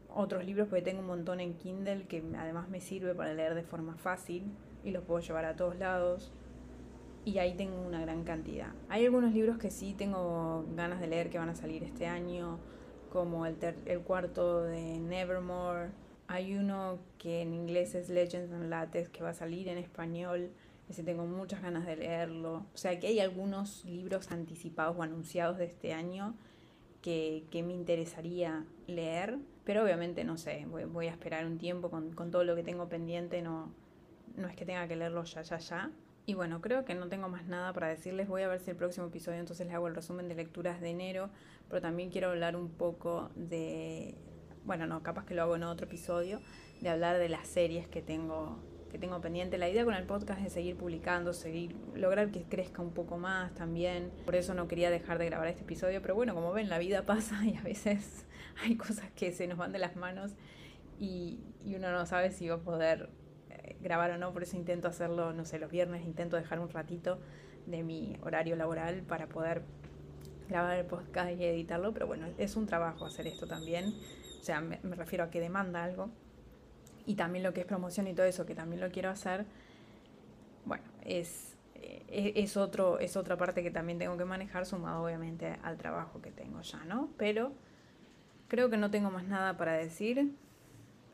otros 0.10 0.46
libros 0.46 0.68
porque 0.68 0.82
tengo 0.82 1.00
un 1.00 1.08
montón 1.08 1.40
en 1.40 1.56
Kindle 1.56 2.08
que 2.08 2.24
además 2.38 2.70
me 2.70 2.80
sirve 2.80 3.14
para 3.16 3.34
leer 3.34 3.54
de 3.54 3.64
forma 3.64 3.96
fácil 3.96 4.52
y 4.84 4.92
los 4.92 5.04
puedo 5.04 5.20
llevar 5.22 5.46
a 5.46 5.56
todos 5.56 5.78
lados. 5.78 6.34
Y 7.26 7.40
ahí 7.40 7.56
tengo 7.56 7.82
una 7.82 8.00
gran 8.00 8.24
cantidad. 8.24 8.74
Hay 8.88 9.06
algunos 9.06 9.34
libros 9.34 9.58
que 9.58 9.72
sí 9.72 9.94
tengo 9.98 10.66
ganas 10.76 11.02
de 11.02 11.08
leer 11.08 11.30
que 11.30 11.38
van 11.38 11.50
a 11.50 11.56
salir 11.56 11.84
este 11.84 12.06
año, 12.06 12.60
como 13.10 13.46
el, 13.46 13.58
el 13.86 14.00
cuarto 14.02 14.64
de 14.64 15.00
Nevermore. 15.00 15.90
Hay 16.28 16.56
uno 16.56 17.00
que 17.18 17.42
en 17.42 17.54
inglés 17.54 17.96
es 17.96 18.10
Legends 18.10 18.54
and 18.54 18.70
Lattes 18.70 19.10
que 19.10 19.24
va 19.24 19.30
a 19.30 19.34
salir 19.34 19.68
en 19.68 19.78
español 19.78 20.52
ese 20.90 21.04
tengo 21.04 21.26
muchas 21.26 21.62
ganas 21.62 21.86
de 21.86 21.96
leerlo. 21.96 22.66
O 22.74 22.78
sea 22.78 23.00
que 23.00 23.08
hay 23.08 23.20
algunos 23.20 23.84
libros 23.86 24.32
anticipados 24.32 24.96
o 24.98 25.04
anunciados 25.04 25.58
de 25.58 25.66
este 25.66 25.94
año 25.94 26.36
que, 27.02 27.46
me 27.54 27.74
interesaría 27.74 28.66
leer, 28.88 29.38
pero 29.64 29.84
obviamente 29.84 30.24
no 30.24 30.38
sé, 30.38 30.66
voy, 30.66 31.08
a 31.08 31.12
esperar 31.12 31.46
un 31.46 31.58
tiempo 31.58 31.90
con, 31.90 32.32
todo 32.32 32.44
lo 32.44 32.56
que 32.56 32.64
tengo 32.64 32.90
pendiente, 32.90 33.42
no, 33.42 33.72
no 34.36 34.48
es 34.48 34.56
que 34.56 34.66
tenga 34.66 34.88
que 34.88 34.96
leerlo 34.96 35.24
ya, 35.24 35.44
ya, 35.44 35.58
ya. 35.60 35.92
Y 36.26 36.34
bueno, 36.34 36.62
creo 36.62 36.86
que 36.86 36.96
no 36.96 37.08
tengo 37.08 37.30
más 37.30 37.46
nada 37.46 37.72
para 37.74 37.88
decirles. 37.88 38.28
Voy 38.28 38.42
a 38.42 38.48
ver 38.48 38.60
si 38.60 38.72
el 38.72 38.78
próximo 38.78 39.08
episodio 39.08 39.40
entonces 39.40 39.68
les 39.68 39.76
hago 39.76 39.88
el 39.88 39.96
resumen 39.96 40.28
de 40.28 40.36
lecturas 40.36 40.82
de 40.82 40.90
enero, 40.90 41.30
pero 41.70 41.82
también 41.82 42.10
quiero 42.10 42.30
hablar 42.30 42.56
un 42.56 42.70
poco 42.70 43.30
de, 43.36 44.16
bueno, 44.64 44.88
no, 44.88 45.04
capaz 45.04 45.26
que 45.26 45.36
lo 45.36 45.44
hago 45.44 45.56
en 45.56 45.64
otro 45.64 45.86
episodio, 45.86 46.42
de 46.82 46.90
hablar 46.90 47.18
de 47.20 47.30
las 47.30 47.48
series 47.48 47.88
que 47.88 48.02
tengo 48.02 48.60
tengo 48.98 49.22
pendiente. 49.22 49.58
La 49.58 49.70
idea 49.70 49.86
con 49.86 49.94
el 49.94 50.06
podcast 50.06 50.42
es 50.46 50.54
seguir 50.54 50.76
publicando, 50.76 51.34
seguir, 51.34 51.76
lograr 51.96 52.32
que 52.32 52.44
crezca 52.44 52.82
un 52.82 52.92
poco 52.92 53.18
más 53.18 53.54
también. 53.54 54.12
Por 54.26 54.36
eso 54.36 54.54
no 54.54 54.68
quería 54.68 54.90
dejar 54.90 55.18
de 55.18 55.26
grabar 55.26 55.48
este 55.48 55.62
episodio, 55.62 56.02
pero 56.02 56.16
bueno, 56.16 56.34
como 56.34 56.52
ven, 56.52 56.70
la 56.70 56.78
vida 56.78 57.02
pasa 57.06 57.44
y 57.46 57.56
a 57.56 57.62
veces 57.62 58.26
hay 58.64 58.76
cosas 58.76 59.10
que 59.16 59.32
se 59.32 59.48
nos 59.48 59.58
van 59.58 59.72
de 59.72 59.80
las 59.80 59.96
manos 59.96 60.32
y, 61.00 61.40
uno 61.66 61.92
no 61.92 62.06
sabe 62.06 62.32
si 62.32 62.48
va 62.48 62.56
a 62.56 62.60
poder 62.60 63.10
grabar 63.82 64.12
o 64.12 64.18
no, 64.18 64.34
por 64.34 64.44
eso 64.44 64.58
intento 64.58 64.88
hacerlo, 64.88 65.34
no 65.34 65.46
sé, 65.46 65.60
los 65.60 65.72
viernes 65.72 66.06
intento 66.06 66.36
dejar 66.38 66.60
un 66.60 66.70
ratito 66.70 67.20
de 67.66 67.84
mi 67.84 68.18
horario 68.22 68.56
laboral 68.56 69.02
para 69.02 69.28
poder 69.28 69.64
grabar 70.48 70.78
el 70.78 70.86
podcast 70.86 71.32
y 71.32 71.44
editarlo, 71.44 71.94
pero 71.94 72.08
bueno, 72.08 72.28
es 72.38 72.56
un 72.56 72.68
trabajo 72.68 73.06
hacer 73.06 73.28
esto 73.28 73.48
también, 73.48 73.94
o 74.40 74.44
sea, 74.44 74.62
me 74.62 74.96
refiero 74.96 75.24
a 75.24 75.30
que 75.30 75.40
demanda 75.40 75.84
algo 75.84 76.10
y 77.06 77.16
también 77.16 77.44
lo 77.44 77.54
que 77.54 77.62
es 77.62 77.66
promoción 77.66 78.08
y 78.08 78.14
todo 78.14 78.26
eso, 78.26 78.46
que 78.46 78.56
también 78.56 78.82
lo 78.82 78.92
quiero 78.92 79.10
hacer, 79.10 79.46
bueno, 80.66 80.84
es, 81.04 81.56
eh, 81.76 82.34
es, 82.36 82.58
otro, 82.58 83.00
es 83.00 83.16
otra 83.16 83.38
parte 83.38 83.64
que 83.64 83.72
también 83.72 84.00
tengo 84.00 84.18
que 84.18 84.26
manejar, 84.26 84.66
sumado 84.66 85.04
obviamente 85.04 85.58
al 85.64 85.78
trabajo 85.78 86.22
que 86.22 86.32
tengo 86.32 86.62
ya, 86.62 86.84
¿no? 86.86 87.10
Pero 87.18 87.54
creo 88.48 88.70
que 88.70 88.78
no 88.78 88.90
tengo 88.92 89.12
más 89.12 89.26
nada 89.26 89.58
para 89.58 89.74
decir. 89.74 90.34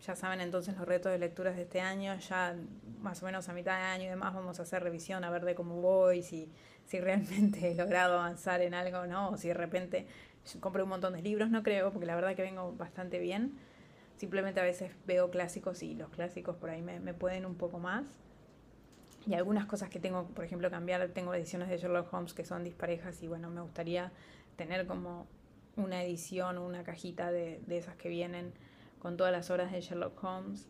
Ya 0.05 0.15
saben 0.15 0.41
entonces 0.41 0.75
los 0.77 0.87
retos 0.87 1.11
de 1.11 1.19
lecturas 1.19 1.55
de 1.55 1.63
este 1.63 1.79
año, 1.79 2.17
ya 2.17 2.55
más 2.99 3.21
o 3.21 3.25
menos 3.25 3.47
a 3.49 3.53
mitad 3.53 3.77
de 3.77 3.83
año 3.83 4.03
y 4.05 4.07
demás 4.07 4.33
vamos 4.33 4.59
a 4.59 4.63
hacer 4.63 4.83
revisión 4.83 5.23
a 5.23 5.29
ver 5.29 5.45
de 5.45 5.53
cómo 5.53 5.79
voy, 5.79 6.23
si, 6.23 6.51
si 6.85 6.99
realmente 6.99 7.71
he 7.71 7.75
logrado 7.75 8.19
avanzar 8.19 8.61
en 8.61 8.73
algo 8.73 9.05
no, 9.05 9.29
o 9.29 9.37
si 9.37 9.49
de 9.49 9.53
repente 9.53 10.07
compré 10.59 10.81
un 10.81 10.89
montón 10.89 11.13
de 11.13 11.21
libros, 11.21 11.51
no 11.51 11.61
creo, 11.61 11.91
porque 11.91 12.07
la 12.07 12.15
verdad 12.15 12.35
que 12.35 12.41
vengo 12.41 12.73
bastante 12.73 13.19
bien 13.19 13.59
Simplemente 14.21 14.59
a 14.59 14.63
veces 14.63 14.91
veo 15.07 15.31
clásicos 15.31 15.81
y 15.81 15.95
los 15.95 16.09
clásicos 16.09 16.55
por 16.55 16.69
ahí 16.69 16.83
me, 16.83 16.99
me 16.99 17.15
pueden 17.15 17.43
un 17.43 17.55
poco 17.55 17.79
más. 17.79 18.05
Y 19.25 19.33
algunas 19.33 19.65
cosas 19.65 19.89
que 19.89 19.99
tengo, 19.99 20.27
por 20.27 20.45
ejemplo, 20.45 20.69
cambiar, 20.69 21.07
tengo 21.09 21.33
ediciones 21.33 21.69
de 21.69 21.79
Sherlock 21.79 22.13
Holmes 22.13 22.35
que 22.35 22.45
son 22.45 22.63
disparejas 22.63 23.23
y 23.23 23.27
bueno, 23.27 23.49
me 23.49 23.61
gustaría 23.61 24.11
tener 24.57 24.85
como 24.85 25.25
una 25.75 26.03
edición 26.03 26.59
o 26.59 26.65
una 26.67 26.83
cajita 26.83 27.31
de, 27.31 27.61
de 27.65 27.79
esas 27.79 27.95
que 27.95 28.09
vienen 28.09 28.53
con 29.01 29.17
todas 29.17 29.33
las 29.33 29.49
obras 29.49 29.71
de 29.71 29.81
Sherlock 29.81 30.23
Holmes. 30.23 30.67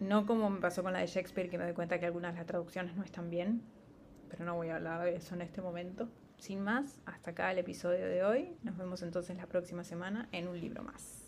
No 0.00 0.26
como 0.26 0.50
me 0.50 0.60
pasó 0.60 0.82
con 0.82 0.94
la 0.94 1.00
de 1.00 1.06
Shakespeare, 1.06 1.50
que 1.50 1.58
me 1.58 1.64
doy 1.64 1.74
cuenta 1.74 2.00
que 2.00 2.06
algunas 2.06 2.32
de 2.32 2.38
las 2.38 2.46
traducciones 2.46 2.96
no 2.96 3.04
están 3.04 3.30
bien, 3.30 3.62
pero 4.28 4.44
no 4.44 4.56
voy 4.56 4.70
a 4.70 4.76
hablar 4.76 5.04
de 5.04 5.14
eso 5.14 5.34
en 5.34 5.42
este 5.42 5.60
momento. 5.60 6.08
Sin 6.38 6.60
más, 6.60 7.00
hasta 7.04 7.30
acá 7.30 7.52
el 7.52 7.58
episodio 7.58 8.06
de 8.06 8.24
hoy. 8.24 8.56
Nos 8.62 8.76
vemos 8.76 9.02
entonces 9.02 9.36
la 9.36 9.46
próxima 9.46 9.84
semana 9.84 10.28
en 10.32 10.48
un 10.48 10.58
libro 10.58 10.82
más. 10.82 11.21